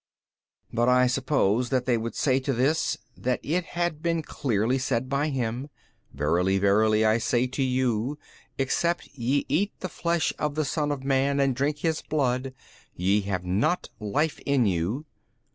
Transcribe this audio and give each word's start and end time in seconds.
B. 0.71 0.77
But 0.77 0.89
I 0.89 1.05
suppose 1.05 1.69
that 1.69 1.85
they 1.85 1.95
would 1.95 2.15
say 2.15 2.39
to 2.39 2.53
this, 2.53 2.97
that 3.15 3.39
it 3.43 3.63
had 3.77 4.01
been 4.01 4.23
clearly 4.23 4.79
said 4.79 5.07
by 5.07 5.29
Him, 5.29 5.69
Verily 6.11 6.57
verily 6.57 7.05
I 7.05 7.19
say 7.19 7.45
to 7.45 7.61
you, 7.61 8.17
except 8.57 9.05
ye 9.13 9.45
eat 9.47 9.79
the 9.79 9.89
flesh 9.89 10.33
of 10.39 10.55
the 10.55 10.65
Son 10.65 10.91
of 10.91 11.03
man 11.03 11.39
and 11.39 11.55
drink 11.55 11.77
His 11.81 12.01
blood, 12.01 12.55
ye 12.95 13.21
have 13.29 13.45
not 13.45 13.89
life 13.99 14.39
in 14.43 14.65
you. 14.65 15.05